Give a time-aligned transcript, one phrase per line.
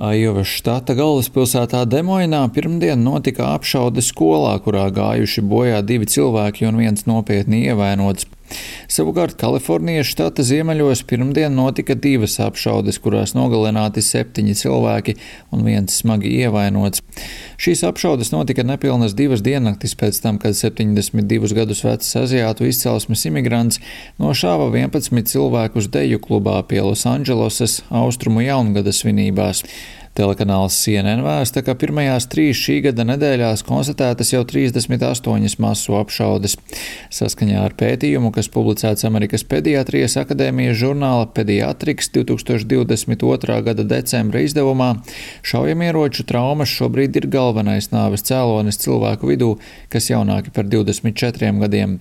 [0.00, 7.04] Ajovas štata galvaspilsētā Demoinā pirmdien notika apšaude skolā, kurā gājuši bojā divi cilvēki un viens
[7.04, 8.29] nopietni ievainots.
[8.90, 15.14] Savukārt Kalifornijas štata ziemeļos pirmdien notika divas apšaudes, kurās nogalināti septiņi cilvēki
[15.54, 17.04] un viens smagi ievainots.
[17.62, 23.78] Šīs apšaudes notika nepilnas divas diennaktis pēc tam, kad 72 gadus vecs aziātu izcelsmes imigrants
[24.18, 29.62] nošāva 11 cilvēkus deju klubā pie Losandželosas austrumu jaungada svinībās.
[30.18, 36.56] Telekanāls CNN vēsta, ka pirmajās trīs šī gada nedēļās konstatētas jau 38 masu apšaudes.
[37.14, 43.60] Saskaņā ar pētījumu, kas publicēts Amerikas Pediatrijas akadēmijas žurnāla Pediatriks 2022.
[43.68, 44.88] gada decembra izdevumā,
[45.46, 49.52] šaujamieroču traumas šobrīd ir galvenais nāves cēlonis cilvēku vidū,
[49.94, 52.00] kas jaunāki par 24 gadiem.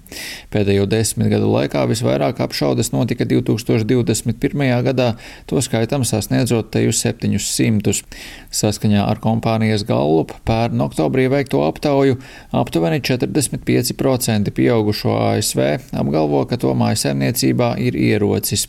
[0.49, 4.67] Pēdējo desmit gadu laikā visvairāk apšaudes notika 2021.
[4.89, 5.13] gadā,
[5.45, 8.19] to skaitam sasniedzot teju 700 gadus.
[8.49, 12.17] Saskaņā ar kompānijas Gallup pērn oktobrī veikto aptauju
[12.51, 18.67] aptuveni 45% pieaugušo ASV apgalvo, ka to mājsaimniecībā ir ierocis.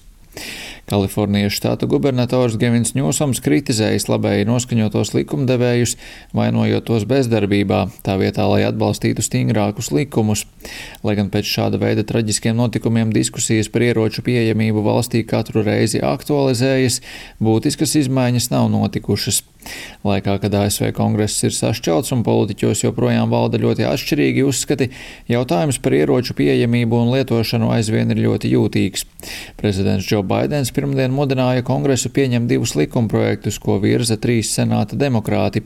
[0.90, 5.94] Kalifornijas štata gubernators Gevins Ņūsams kritizējis labēji noskaņotos likumdevējus,
[6.34, 10.48] vainojot tos bezdarbībā, tā vietā, lai atbalstītu stingrākus likumus.
[11.06, 16.98] Lai gan pēc šāda veida traģiskiem notikumiem diskusijas par ieroču pieejamību valstī katru reizi aktualizējas,
[17.38, 19.44] būtiskas izmaiņas nav notikušas.
[20.04, 24.88] Laikā, kad ASV kongress ir sašķelts un politiķos joprojām valda ļoti atšķirīgi uzskati,
[25.28, 29.04] jautājums par ieroču pieejamību un lietošanu aizvien ir ļoti jūtīgs.
[29.60, 35.62] Prezidents Džo Baidens pirmdien mudināja kongresu pieņemt divus likumprojektus, ko virza trīs senāta demokrāti.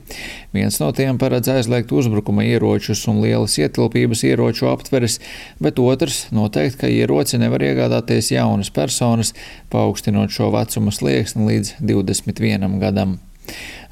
[0.54, 5.20] Viens no tiem paredz aizliegt uzbrukuma ieročus un lielas ietilpības ieroču aptveres,
[5.62, 9.34] bet otrs noteikt, ka ieroci nevar iegādāties jaunas personas,
[9.70, 13.20] paaugstinot šo vecuma slieksni līdz 21 gadam.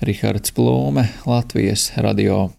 [0.02, 2.52] Rihards Plūme, Latvijas radio.